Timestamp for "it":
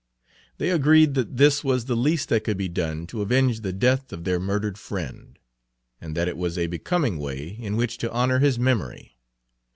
6.27-6.37